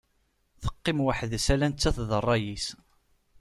[0.61, 2.67] Teqqim weḥd-s ala nettat d rray-is.